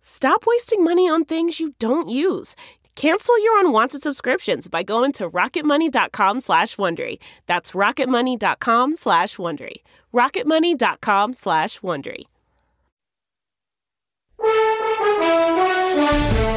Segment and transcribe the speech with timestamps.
[0.00, 2.56] Stop wasting money on things you don't use.
[2.96, 7.18] Cancel your unwanted subscriptions by going to rocketmoney.com slash Wondery.
[7.46, 9.76] That's rocketmoney.com slash Wondery.
[10.12, 12.24] rocketmoney.com slash Wondery.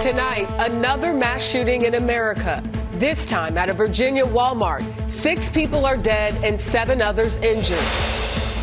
[0.02, 2.62] Tonight, another mass shooting in America.
[2.94, 4.84] This time at a Virginia Walmart.
[5.10, 7.78] Six people are dead and seven others injured.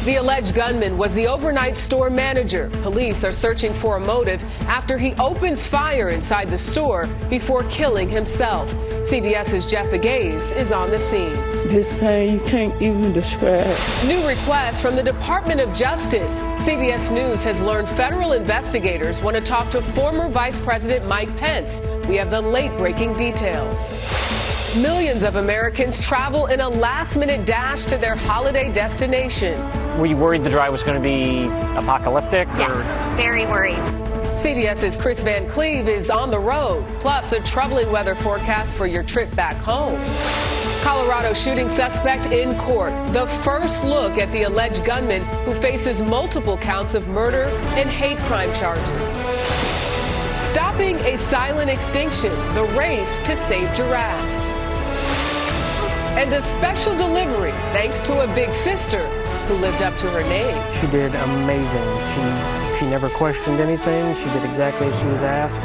[0.05, 2.71] The alleged gunman was the overnight store manager.
[2.81, 8.09] Police are searching for a motive after he opens fire inside the store before killing
[8.09, 8.73] himself.
[9.03, 11.35] CBS's Jeff Pegues is on the scene.
[11.69, 13.77] This pain you can't even describe.
[14.07, 16.41] New request from the Department of Justice.
[16.57, 21.83] CBS News has learned federal investigators want to talk to former Vice President Mike Pence.
[22.09, 23.93] We have the late breaking details.
[24.77, 29.59] Millions of Americans travel in a last minute dash to their holiday destination.
[29.99, 32.47] Were you worried the drive was going to be apocalyptic?
[32.57, 33.17] Yes, or?
[33.17, 33.81] very worried.
[34.39, 39.03] CBS's Chris Van Cleave is on the road, plus a troubling weather forecast for your
[39.03, 40.01] trip back home.
[40.85, 42.93] Colorado shooting suspect in court.
[43.13, 48.19] The first look at the alleged gunman who faces multiple counts of murder and hate
[48.19, 49.27] crime charges.
[50.39, 54.50] Stopping a silent extinction, the race to save giraffes.
[56.19, 59.07] And a special delivery thanks to a big sister
[59.47, 60.73] who lived up to her name.
[60.81, 61.89] She did amazing.
[62.15, 64.15] She she never questioned anything.
[64.15, 65.61] She did exactly as she was asked.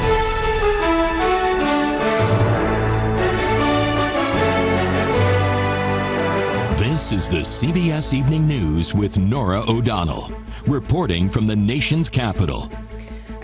[6.78, 10.31] This is the CBS Evening News with Norah O'Donnell,
[10.66, 12.72] reporting from the nation's capital.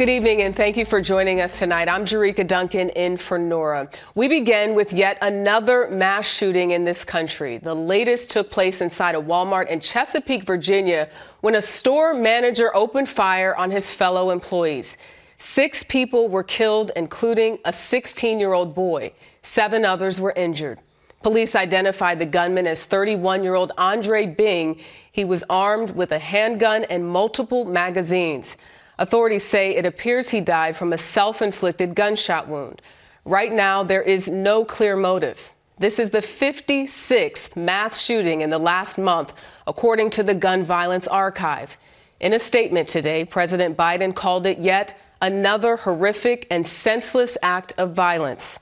[0.01, 1.88] Good evening, and thank you for joining us tonight.
[1.88, 3.88] I'm Jericka Duncan in for Norah.
[4.16, 7.59] We begin with yet another mass shooting in this country.
[7.59, 11.07] The latest took place inside a Walmart in Chesapeake, Virginia,
[11.41, 14.97] when a store manager opened fire on his fellow employees.
[15.38, 19.13] Six people were killed, including a 16 year old boy.
[19.44, 20.79] Seven others were injured.
[21.22, 24.79] Police identified the gunman as 31 year old Andre Bing.
[25.11, 28.57] He was armed with a handgun and multiple magazines.
[29.00, 32.81] Authorities say it appears he died from a self inflicted gunshot wound.
[33.25, 35.53] Right now, there is no clear motive.
[35.78, 39.34] This is the 56th mass shooting in the last month,
[39.66, 41.78] according to the Gun Violence Archive.
[42.19, 47.94] In a statement today, President Biden called it yet another horrific and senseless act of
[47.94, 48.59] violence.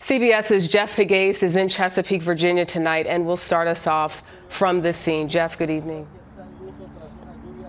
[0.00, 4.96] CBS's Jeff Pegues is in Chesapeake, Virginia tonight, and will start us off from this
[4.96, 5.28] scene.
[5.28, 6.06] Jeff, good evening.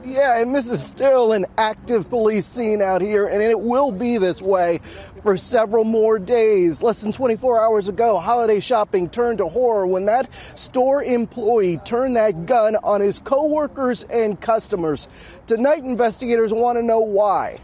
[0.08, 4.18] Yeah, and this is still an active police scene out here, and it will be
[4.18, 4.80] this way
[5.22, 6.82] for several more days.
[6.82, 12.16] Less than 24 hours ago, holiday shopping turned to horror when that store employee turned
[12.16, 15.10] that gun on his coworkers and customers.
[15.46, 17.60] Tonight, investigators want to know why.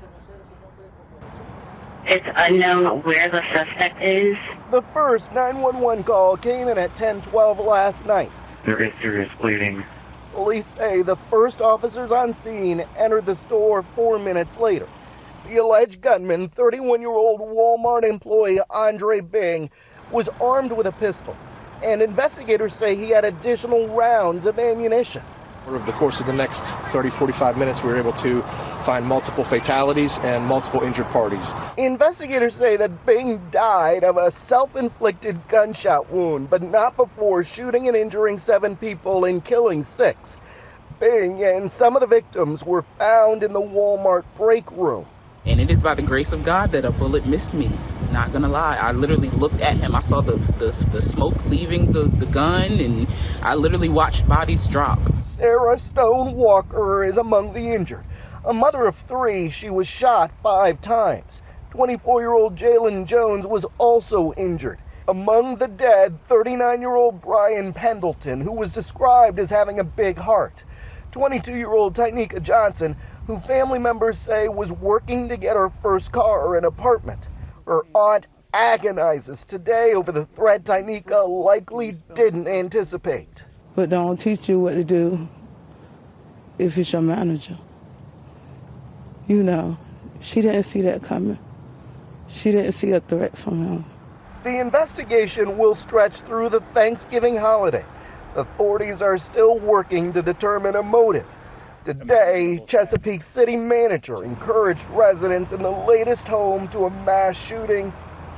[2.05, 4.35] It's unknown where the suspect is.
[4.69, 8.31] The first 911 call came in at 1012 last night.
[8.65, 9.85] There is serious bleeding.
[10.33, 14.87] Police say the first officers on scene entered the store four minutes later.
[15.47, 19.69] The alleged gunman, 31 year old Walmart employee Andre Bing,
[20.11, 21.37] was armed with a pistol,
[21.83, 25.21] and investigators say he had additional rounds of ammunition.
[25.65, 28.41] Over the course of the next 30, 45 minutes, we were able to
[28.83, 31.53] find multiple fatalities and multiple injured parties.
[31.77, 37.87] Investigators say that Bing died of a self inflicted gunshot wound, but not before shooting
[37.87, 40.41] and injuring seven people and killing six.
[40.99, 45.05] Bing and some of the victims were found in the Walmart break room.
[45.45, 47.69] And it is by the grace of God that a bullet missed me.
[48.13, 49.93] Not gonna lie, I literally looked at him.
[49.93, 53.07] I saw the the, the smoke leaving the, the gun, and
[53.41, 54.99] I literally watched bodies drop.
[55.21, 58.05] Sarah Stone Walker is among the injured.
[58.45, 61.41] A mother of three, she was shot five times.
[61.71, 64.79] 24 year old Jalen Jones was also injured.
[65.09, 70.17] Among the dead, 39 year old Brian Pendleton, who was described as having a big
[70.17, 70.63] heart.
[71.11, 72.95] 22 year old Tyneka Johnson,
[73.27, 77.27] who family members say was working to get her first car or an apartment.
[77.65, 83.43] Her aunt agonizes today over the threat Tyneka likely didn't anticipate.
[83.75, 85.27] But don't teach you what to do
[86.59, 87.57] if it's your manager.
[89.27, 89.77] You know,
[90.19, 91.39] she didn't see that coming.
[92.27, 93.85] She didn't see a threat from him.
[94.43, 97.85] The investigation will stretch through the Thanksgiving holiday.
[98.35, 101.25] Authorities are still working to determine a motive.
[101.85, 107.91] Today, Chesapeake City manager encouraged residents in the latest home to a mass shooting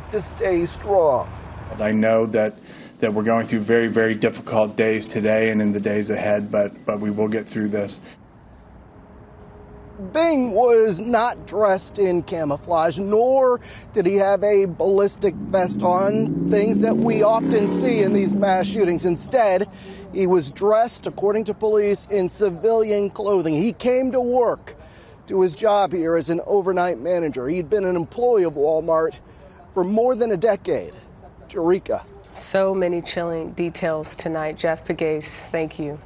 [0.09, 1.31] to stay strong.
[1.80, 2.57] I know that
[3.00, 6.86] that we're going through very, very difficult days today and in the days ahead, but
[6.86, 8.00] but we will get through this.
[10.12, 13.62] Bing was not dressed in camouflage, nor
[13.94, 18.68] did he have a ballistic vest on, things that we often see in these mass
[18.68, 19.06] shootings.
[19.06, 19.69] Instead,
[20.15, 23.53] he was dressed, according to police, in civilian clothing.
[23.53, 24.75] He came to work,
[25.27, 27.50] to his job here as an overnight manager.
[27.50, 29.15] He'd been an employee of Walmart
[29.73, 30.94] for more than a decade.
[31.50, 32.06] Jericka.
[32.31, 34.57] So many chilling details tonight.
[34.57, 36.00] Jeff Pegues, thank you.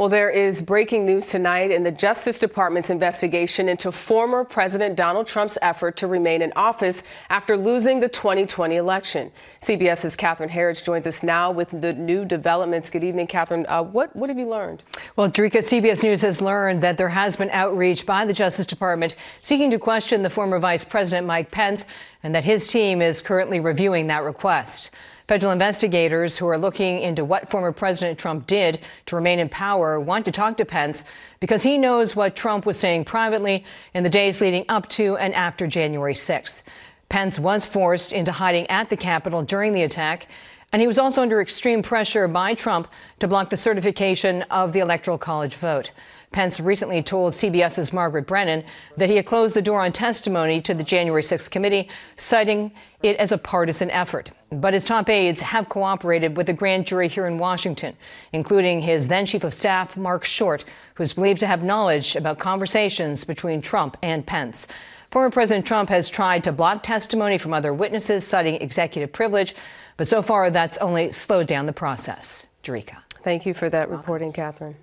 [0.00, 5.26] Well, there is breaking news tonight in the Justice Department's investigation into former President Donald
[5.26, 9.30] Trump's effort to remain in office after losing the 2020 election.
[9.60, 12.88] CBS's Catherine Herridge joins us now with the new developments.
[12.88, 13.66] Good evening, Catherine.
[13.68, 14.84] Uh, what, what have you learned?
[15.16, 19.16] Well, Jericka, CBS News has learned that there has been outreach by the Justice Department
[19.42, 21.84] seeking to question the former Vice President Mike Pence
[22.22, 24.92] and that his team is currently reviewing that request.
[25.30, 30.00] Federal investigators who are looking into what former President Trump did to remain in power
[30.00, 31.04] want to talk to Pence
[31.38, 35.32] because he knows what Trump was saying privately in the days leading up to and
[35.36, 36.62] after January 6th.
[37.10, 40.26] Pence was forced into hiding at the Capitol during the attack,
[40.72, 42.88] and he was also under extreme pressure by Trump
[43.18, 45.92] to block the certification of the Electoral College vote.
[46.32, 48.62] Pence recently told CBS's Margaret Brennan
[48.96, 52.70] that he had closed the door on testimony to the January 6th committee, citing
[53.02, 54.30] it as a partisan effort.
[54.52, 57.96] But his top aides have cooperated with the grand jury here in Washington,
[58.32, 60.64] including his then chief of staff, Marc Short,
[60.94, 64.68] who's believed to have knowledge about conversations between Trump and Pence.
[65.10, 69.56] Former President Trump has tried to block testimony from other witnesses, citing executive privilege,
[70.00, 72.46] but so far that's only slowed down the process.
[72.64, 72.96] Jericka.
[73.22, 74.76] Thank you for that reporting, Catherine.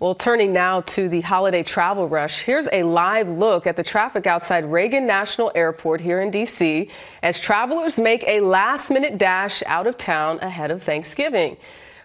[0.00, 4.26] Well, turning now to the holiday travel rush, here's a live look at the traffic
[4.26, 6.88] outside Reagan National Airport here in D.C.
[7.22, 11.58] as travelers make a last minute dash out of town ahead of Thanksgiving.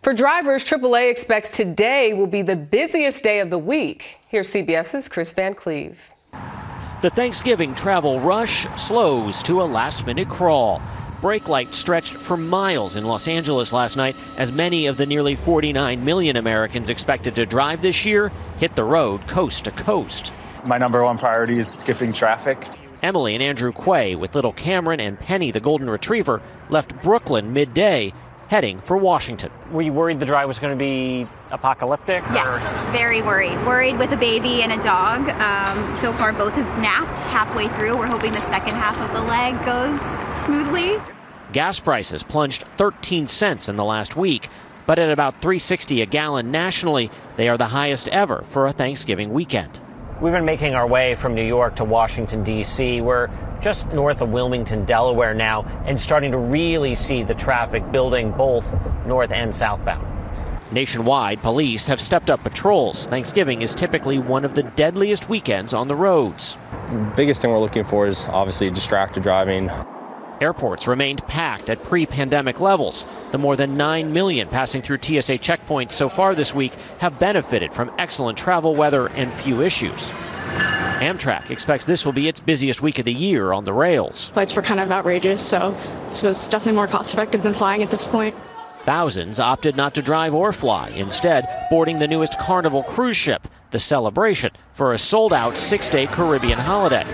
[0.03, 4.17] For drivers, AAA expects today will be the busiest day of the week.
[4.27, 6.01] Here's CBS's Chris Van Cleave.
[7.01, 10.81] The Thanksgiving travel rush slows to a last minute crawl.
[11.21, 15.35] Brake lights stretched for miles in Los Angeles last night as many of the nearly
[15.35, 20.33] 49 million Americans expected to drive this year hit the road coast to coast.
[20.65, 22.67] My number one priority is skipping traffic.
[23.03, 28.13] Emily and Andrew Quay, with little Cameron and Penny, the golden retriever, left Brooklyn midday,
[28.51, 29.49] heading for Washington.
[29.71, 32.21] Were you worried the drive was going to be apocalyptic?
[32.33, 32.91] Yes, or?
[32.91, 33.55] very worried.
[33.65, 35.29] Worried with a baby and a dog.
[35.29, 37.97] Um, so far, both have napped halfway through.
[37.97, 39.97] We're hoping the second half of the leg goes
[40.43, 40.99] smoothly.
[41.53, 44.49] Gas prices plunged 13 cents in the last week,
[44.85, 49.31] but at about 360 a gallon nationally, they are the highest ever for a Thanksgiving
[49.31, 49.79] weekend.
[50.19, 52.99] We've been making our way from New York to Washington, D.C.
[52.99, 53.29] We're
[53.61, 58.75] just north of Wilmington, Delaware now, and starting to really see the traffic building both
[59.05, 60.07] north and southbound.
[60.71, 63.05] Nationwide, police have stepped up patrols.
[63.05, 66.57] Thanksgiving is typically one of the deadliest weekends on the roads.
[66.89, 69.69] The biggest thing we're looking for is obviously distracted driving.
[70.39, 73.05] Airports remained packed at pre pandemic levels.
[73.31, 77.73] The more than 9 million passing through TSA checkpoints so far this week have benefited
[77.73, 80.09] from excellent travel weather and few issues.
[81.01, 84.29] Amtrak expects this will be its busiest week of the year on the rails.
[84.29, 85.75] Flights were kind of outrageous, so
[86.09, 88.35] it's definitely more cost effective than flying at this point.
[88.83, 93.79] Thousands opted not to drive or fly, instead, boarding the newest Carnival cruise ship, the
[93.79, 97.05] Celebration, for a sold out six day Caribbean holiday.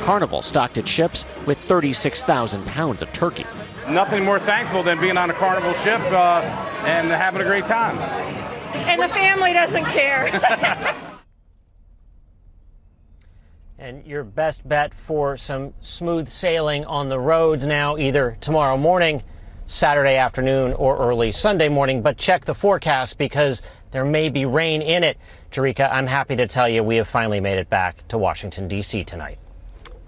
[0.00, 3.46] Carnival stocked its ships with 36,000 pounds of turkey.
[3.88, 6.40] Nothing more thankful than being on a Carnival ship uh,
[6.84, 7.98] and having a great time.
[8.88, 10.94] And the family doesn't care.
[13.78, 19.22] And your best bet for some smooth sailing on the roads now, either tomorrow morning,
[19.66, 22.00] Saturday afternoon, or early Sunday morning.
[22.00, 25.18] But check the forecast because there may be rain in it.
[25.50, 29.04] Jericka, I'm happy to tell you we have finally made it back to Washington, D.C.
[29.04, 29.38] tonight.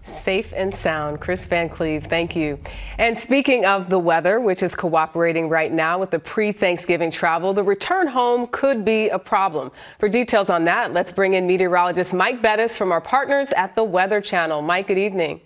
[0.09, 1.21] Safe and sound.
[1.21, 2.59] Chris Van Cleave, thank you.
[2.99, 7.53] And speaking of the weather, which is cooperating right now with the pre Thanksgiving travel,
[7.53, 9.71] the return home could be a problem.
[9.99, 13.85] For details on that, let's bring in meteorologist Mike Bettes from our partners at the
[13.85, 14.63] Weather Channel.
[14.63, 15.41] Mike, good evening.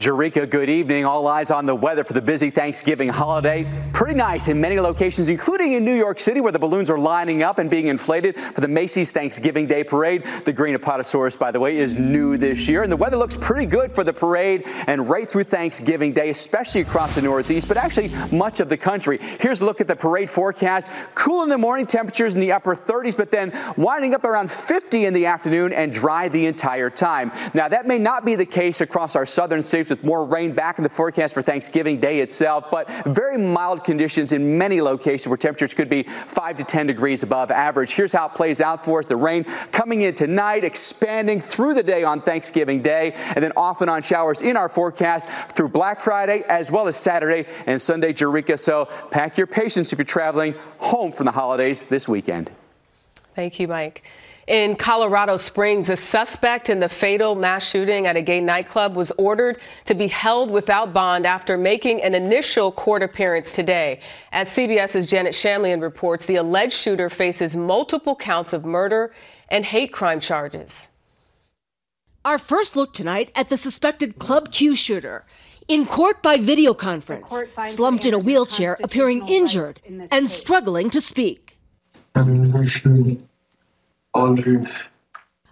[0.00, 1.04] Jericka, good evening.
[1.04, 3.64] All eyes on the weather for the busy Thanksgiving holiday.
[3.92, 7.44] Pretty nice in many locations, including in New York City, where the balloons are lining
[7.44, 10.24] up and being inflated for the Macy's Thanksgiving Day Parade.
[10.44, 13.66] The green Apatosaurus, by the way, is new this year, and the weather looks pretty
[13.66, 18.10] good for the parade and right through Thanksgiving Day, especially across the Northeast, but actually
[18.36, 19.20] much of the country.
[19.38, 20.90] Here's a look at the parade forecast.
[21.14, 25.06] Cool in the morning, temperatures in the upper 30s, but then winding up around 50
[25.06, 27.30] in the afternoon and dry the entire time.
[27.54, 30.78] Now, that may not be the case across our southern states with more rain back
[30.78, 35.36] in the forecast for Thanksgiving Day itself, but very mild conditions in many locations where
[35.36, 37.92] temperatures could be 5 to 10 degrees above average.
[37.92, 39.06] Here's how it plays out for us.
[39.06, 43.82] The rain coming in tonight, expanding through the day on Thanksgiving Day, and then off
[43.82, 48.12] and on showers in our forecast through Black Friday as well as Saturday and Sunday,
[48.12, 48.58] Jericka.
[48.58, 52.50] So pack your patience if you're traveling home from the holidays this weekend.
[53.36, 54.04] Thank you, Mike.
[54.46, 59.10] In Colorado Springs, a suspect in the fatal mass shooting at a gay nightclub was
[59.12, 64.00] ordered to be held without bond after making an initial court appearance today.
[64.32, 69.14] As CBS's Janet Shamlian reports, the alleged shooter faces multiple counts of murder
[69.48, 70.90] and hate crime charges.
[72.26, 75.24] Our first look tonight at the suspected Club Q shooter.
[75.68, 77.34] In court by video conference,
[77.68, 79.80] slumped in a wheelchair, appearing injured
[80.12, 81.58] and struggling to speak.
[84.14, 84.70] Aldridge.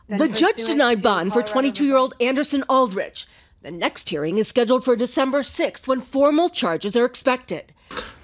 [0.08, 3.26] The judge denied bond for 22 year old Anderson Aldrich.
[3.62, 7.72] The next hearing is scheduled for December 6th when formal charges are expected.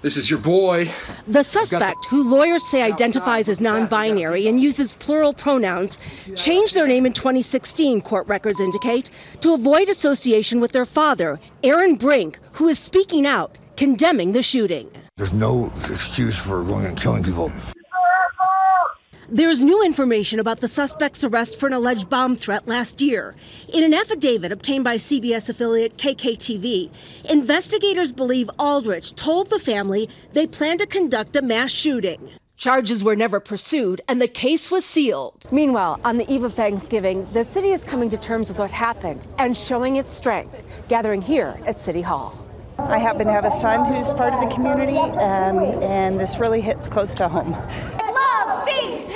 [0.01, 0.89] This is your boy.
[1.27, 5.99] The suspect, who lawyers say identifies as non binary and uses plural pronouns,
[6.35, 11.95] changed their name in 2016, court records indicate, to avoid association with their father, Aaron
[11.95, 14.89] Brink, who is speaking out, condemning the shooting.
[15.17, 17.51] There's no excuse for going and killing people.
[19.31, 23.35] There's new information about the suspect's arrest for an alleged bomb threat last year.
[23.71, 26.89] In an affidavit obtained by CBS affiliate KKTV,
[27.29, 32.31] investigators believe Aldrich told the family they planned to conduct a mass shooting.
[32.57, 35.45] Charges were never pursued, and the case was sealed.
[35.51, 39.27] Meanwhile, on the eve of Thanksgiving, the city is coming to terms with what happened
[39.37, 42.35] and showing its strength, gathering here at City Hall.
[42.79, 46.61] I happen to have a son who's part of the community, um, and this really
[46.61, 47.51] hits close to home.
[47.51, 49.08] Love beats hate!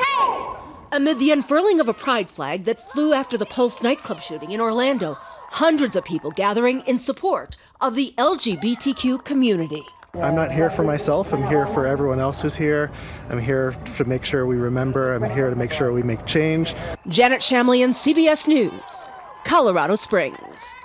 [0.93, 4.62] Amid the unfurling of a pride flag that flew after the Pulse nightclub shooting in
[4.62, 5.15] Orlando,
[5.50, 9.81] hundreds of people gathering in support of the LGBTQ community.
[10.21, 11.33] I'm not here for myself.
[11.33, 12.91] I'm here for everyone else who's here.
[13.31, 15.15] I'm here to make sure we remember.
[15.15, 16.75] I'm here to make sure we make change.
[17.07, 19.07] Janet Shamlian, CBS News,
[19.45, 20.77] Colorado Springs.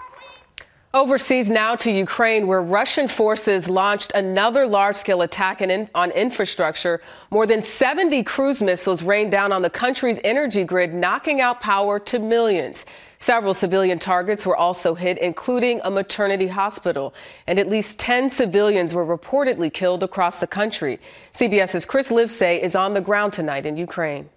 [0.98, 7.00] Overseas now to Ukraine, where Russian forces launched another large scale attack in, on infrastructure.
[7.30, 12.00] More than 70 cruise missiles rained down on the country's energy grid, knocking out power
[12.00, 12.84] to millions.
[13.20, 17.14] Several civilian targets were also hit, including a maternity hospital,
[17.46, 20.98] and at least 10 civilians were reportedly killed across the country.
[21.32, 24.28] CBS's Chris Livesay is on the ground tonight in Ukraine.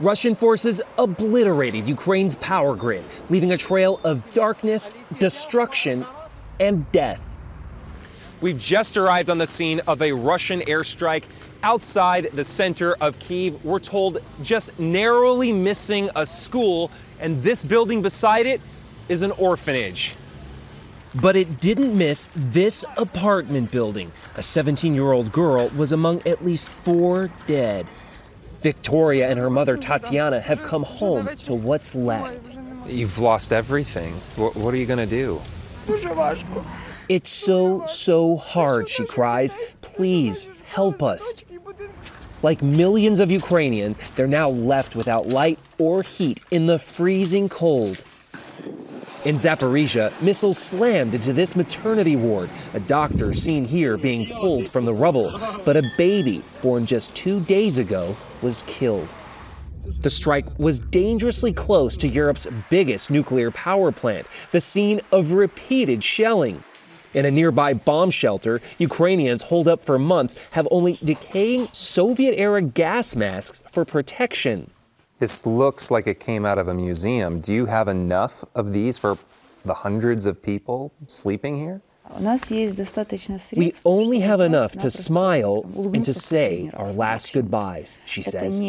[0.00, 6.04] Russian forces obliterated Ukraine's power grid, leaving a trail of darkness, destruction,
[6.58, 7.28] and death.
[8.40, 11.22] We've just arrived on the scene of a Russian airstrike
[11.62, 13.64] outside the center of Kiev.
[13.64, 18.60] We're told just narrowly missing a school, and this building beside it
[19.08, 20.16] is an orphanage.
[21.14, 24.10] But it didn't miss this apartment building.
[24.34, 27.86] A 17 year old girl was among at least four dead.
[28.64, 32.48] Victoria and her mother Tatiana have come home to what's left.
[32.86, 34.14] You've lost everything.
[34.36, 35.38] What, what are you going to do?
[37.10, 39.58] It's so, so hard, she cries.
[39.82, 41.44] Please help us.
[42.42, 48.02] Like millions of Ukrainians, they're now left without light or heat in the freezing cold.
[49.26, 52.48] In Zaporizhia, missiles slammed into this maternity ward.
[52.72, 55.38] A doctor seen here being pulled from the rubble.
[55.66, 59.08] But a baby born just two days ago was killed.
[60.00, 66.04] The strike was dangerously close to Europe's biggest nuclear power plant, the scene of repeated
[66.04, 66.62] shelling.
[67.14, 72.60] In a nearby bomb shelter, Ukrainians holed up for months have only decaying Soviet era
[72.60, 74.70] gas masks for protection.
[75.18, 77.40] This looks like it came out of a museum.
[77.40, 79.16] Do you have enough of these for
[79.64, 81.80] the hundreds of people sleeping here?
[83.56, 88.60] We only have enough to smile and to say our last goodbyes, she says.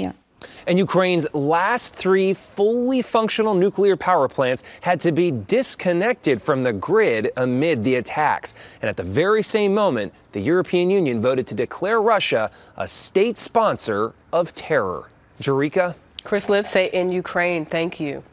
[0.68, 6.74] And Ukraine's last three fully functional nuclear power plants had to be disconnected from the
[6.74, 8.56] grid amid the attacks.
[8.82, 13.38] And at the very same moment, the European Union voted to declare Russia a state
[13.38, 15.10] sponsor of terror.
[15.42, 15.96] Jericka?
[16.24, 18.24] Chris Livesay in Ukraine, thank you.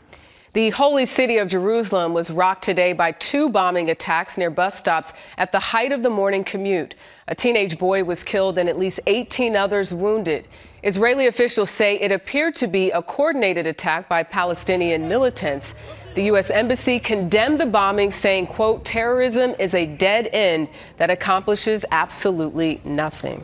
[0.54, 5.14] The holy city of Jerusalem was rocked today by two bombing attacks near bus stops
[5.38, 6.94] at the height of the morning commute.
[7.28, 10.48] A teenage boy was killed and at least 18 others wounded.
[10.82, 15.74] Israeli officials say it appeared to be a coordinated attack by Palestinian militants.
[16.14, 16.50] The U.S.
[16.50, 20.68] Embassy condemned the bombing, saying, quote, terrorism is a dead end
[20.98, 23.42] that accomplishes absolutely nothing.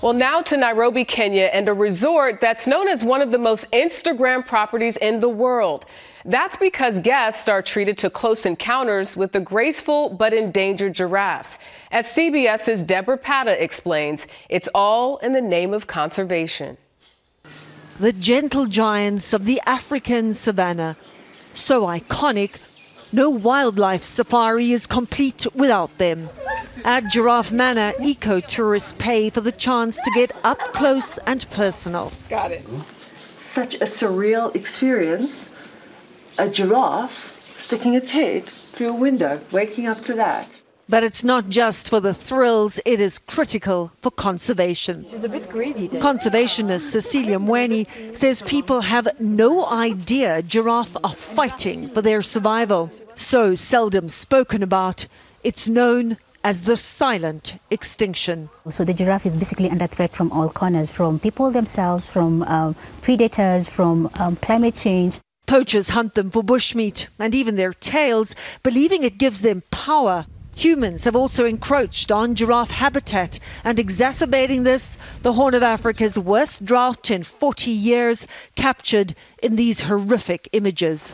[0.00, 3.68] Well, now to Nairobi, Kenya, and a resort that's known as one of the most
[3.72, 5.86] Instagram properties in the world.
[6.24, 11.58] That's because guests are treated to close encounters with the graceful but endangered giraffes.
[11.90, 16.76] As CBS's Deborah Patta explains, it's all in the name of conservation.
[17.98, 20.96] The gentle giants of the African savannah.
[21.54, 22.58] So iconic,
[23.12, 26.28] no wildlife safari is complete without them.
[26.84, 32.12] At Giraffe Manor, eco tourists pay for the chance to get up close and personal.
[32.28, 32.66] Got it.
[33.38, 35.50] Such a surreal experience.
[36.38, 40.60] A giraffe sticking its head through a window, waking up to that.
[40.90, 45.04] But it's not just for the thrills, it is critical for conservation.
[45.04, 45.86] She's a bit greedy.
[45.86, 46.00] Then.
[46.00, 47.86] Conservationist Cecilia Mweni
[48.16, 52.90] says people have no idea giraffe are fighting for their survival.
[53.18, 55.08] So seldom spoken about,
[55.42, 58.48] it's known as the silent extinction.
[58.70, 62.76] So the giraffe is basically under threat from all corners, from people themselves, from um,
[63.02, 65.18] predators, from um, climate change.
[65.48, 70.24] Poachers hunt them for bushmeat and even their tails, believing it gives them power.
[70.54, 76.64] Humans have also encroached on giraffe habitat and exacerbating this, the Horn of Africa's worst
[76.64, 81.12] drought in 40 years, captured in these horrific images.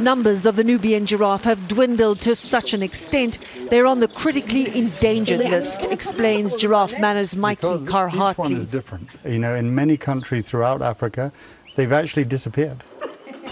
[0.00, 3.38] Numbers of the Nubian giraffe have dwindled to such an extent
[3.70, 8.32] they're on the critically endangered list, explains Giraffe Manor's Mikey Karhati.
[8.32, 9.10] Each one is different.
[9.24, 11.32] You know, in many countries throughout Africa,
[11.76, 12.84] they've actually disappeared.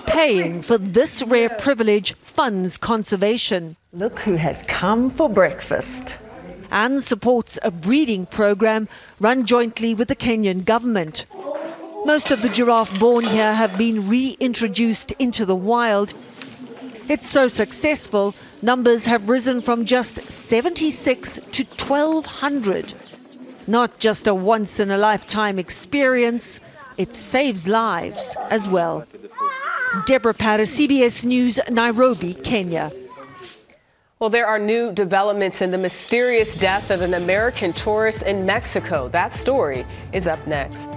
[0.07, 3.77] Paying for this rare privilege funds conservation.
[3.93, 6.17] Look who has come for breakfast.
[6.71, 8.89] And supports a breeding program
[9.21, 11.27] run jointly with the Kenyan government.
[12.05, 16.15] Most of the giraffe born here have been reintroduced into the wild.
[17.09, 22.95] It's so successful, numbers have risen from just 76 to 1,200.
[23.69, 26.59] Not just a once in a lifetime experience,
[26.97, 29.07] it saves lives as well.
[30.05, 32.91] Deborah Patta, CBS News, Nairobi, Kenya.
[34.19, 39.09] Well, there are new developments in the mysterious death of an American tourist in Mexico.
[39.09, 40.97] That story is up next.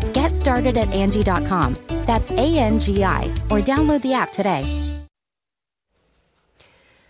[0.21, 1.77] Get started at Angie.com.
[2.05, 4.63] That's A N G I, or download the app today.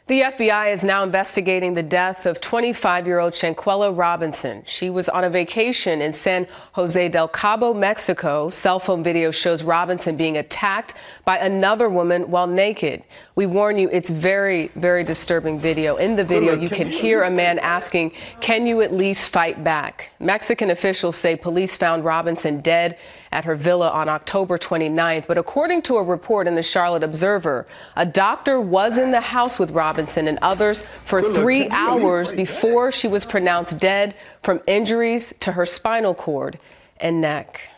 [0.07, 4.63] The FBI is now investigating the death of 25 year old Shanquella Robinson.
[4.65, 8.49] She was on a vacation in San Jose del Cabo, Mexico.
[8.49, 10.93] Cell phone video shows Robinson being attacked
[11.25, 13.03] by another woman while naked.
[13.35, 15.97] We warn you, it's very, very disturbing video.
[15.97, 20.10] In the video, you can hear a man asking, Can you at least fight back?
[20.21, 22.97] Mexican officials say police found Robinson dead
[23.31, 25.27] at her villa on October 29th.
[25.27, 29.59] But according to a report in the Charlotte Observer, a doctor was in the house
[29.59, 35.53] with Robinson and others for three hours before she was pronounced dead from injuries to
[35.53, 36.59] her spinal cord
[36.99, 37.69] and neck.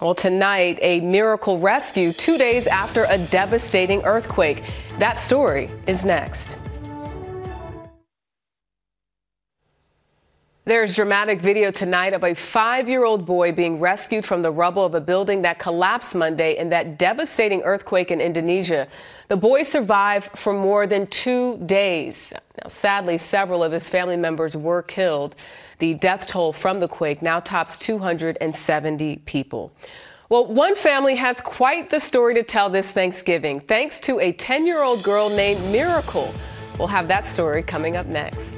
[0.00, 4.62] Well, tonight, a miracle rescue two days after a devastating earthquake.
[4.98, 6.56] That story is next.
[10.68, 14.84] There's dramatic video tonight of a five year old boy being rescued from the rubble
[14.84, 18.86] of a building that collapsed Monday in that devastating earthquake in Indonesia.
[19.28, 22.34] The boy survived for more than two days.
[22.60, 25.36] Now, sadly, several of his family members were killed.
[25.78, 29.72] The death toll from the quake now tops 270 people.
[30.28, 34.66] Well, one family has quite the story to tell this Thanksgiving, thanks to a 10
[34.66, 36.30] year old girl named Miracle.
[36.78, 38.57] We'll have that story coming up next.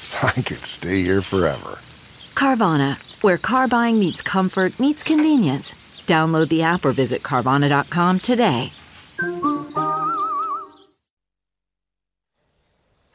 [0.23, 1.79] I could stay here forever.
[2.35, 5.75] Carvana, where car buying meets comfort, meets convenience.
[6.07, 8.71] Download the app or visit Carvana.com today.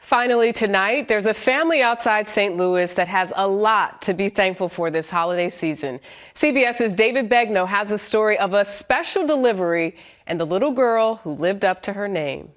[0.07, 2.55] Finally, tonight, there's a family outside St.
[2.55, 5.99] Louis that has a lot to be thankful for this holiday season.
[6.33, 11.31] CBS's David Begnaud has a story of a special delivery and the little girl who
[11.31, 12.49] lived up to her name.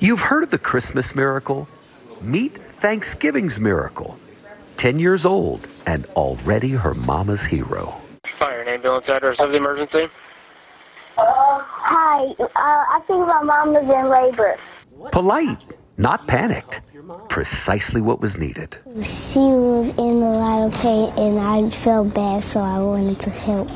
[0.00, 1.68] You've heard of the Christmas miracle?
[2.20, 4.18] Meet Thanksgiving's miracle.
[4.76, 7.94] 10 years old and already her mama's hero.
[8.38, 10.04] Fire and ambulance address of the emergency.
[11.16, 14.56] Hi, uh, I think my mom is in labor.
[15.12, 15.64] Polite,
[15.96, 16.82] not panicked.
[17.30, 18.76] Precisely what was needed.
[19.02, 23.30] She was in a lot of pain and I felt bad, so I wanted to
[23.30, 23.70] help.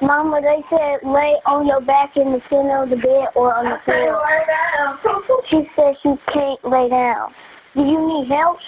[0.00, 3.64] Mama, they said lay on your back in the center of the bed or on
[3.64, 4.22] the floor.
[5.50, 7.34] She said she can't lay down.
[7.74, 8.58] Do you need help?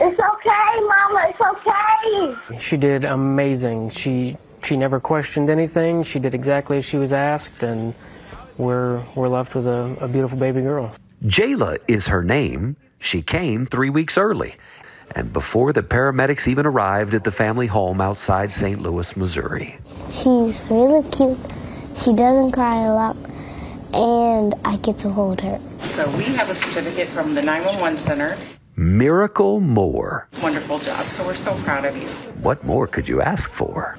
[0.00, 1.30] It's okay, Mama.
[1.30, 2.58] It's okay.
[2.58, 3.90] She did amazing.
[3.90, 6.02] She she never questioned anything.
[6.02, 7.94] She did exactly as she was asked, and
[8.58, 10.92] we're we're left with a, a beautiful baby girl.
[11.24, 12.76] Jayla is her name.
[12.98, 14.56] She came three weeks early,
[15.14, 18.82] and before the paramedics even arrived at the family home outside St.
[18.82, 19.78] Louis, Missouri.
[20.10, 21.38] She's really cute.
[22.02, 23.16] She doesn't cry a lot,
[23.92, 25.60] and I get to hold her.
[25.80, 28.36] So we have a certificate from the 911 center.
[28.76, 30.28] Miracle Moore.
[30.42, 31.04] Wonderful job.
[31.06, 32.08] So we're so proud of you.
[32.42, 33.96] What more could you ask for?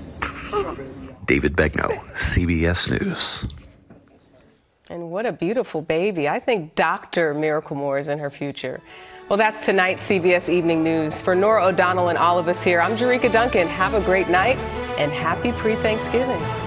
[1.26, 3.46] David Begnaud, CBS News.
[4.90, 6.30] And what a beautiful baby.
[6.30, 7.34] I think Dr.
[7.34, 8.80] Miracle Moore is in her future.
[9.28, 11.20] Well, that's tonight's CBS Evening News.
[11.20, 13.68] For Norah O'Donnell and all of us here, I'm Jericka Duncan.
[13.68, 14.58] Have a great night
[14.98, 16.67] and happy pre Thanksgiving.